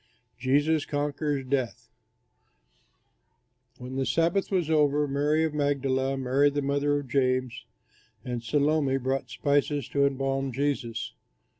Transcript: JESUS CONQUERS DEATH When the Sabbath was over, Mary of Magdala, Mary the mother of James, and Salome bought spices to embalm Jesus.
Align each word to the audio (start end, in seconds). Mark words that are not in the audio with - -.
JESUS 0.39 0.85
CONQUERS 0.87 1.45
DEATH 1.47 1.91
When 3.77 3.97
the 3.97 4.05
Sabbath 4.07 4.49
was 4.49 4.67
over, 4.67 5.07
Mary 5.07 5.43
of 5.43 5.53
Magdala, 5.53 6.17
Mary 6.17 6.49
the 6.49 6.63
mother 6.63 6.97
of 6.97 7.07
James, 7.07 7.65
and 8.25 8.41
Salome 8.41 8.97
bought 8.97 9.29
spices 9.29 9.87
to 9.89 10.07
embalm 10.07 10.51
Jesus. 10.53 11.13